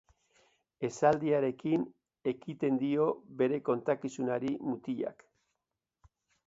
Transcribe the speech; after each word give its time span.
Esaldiarekin 0.87 1.83
ekiten 2.33 2.81
dio 2.85 3.07
bere 3.43 3.61
kontakizunari 3.71 4.57
mutilak. 4.73 5.27